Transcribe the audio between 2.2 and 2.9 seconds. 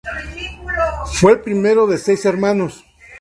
hermanos.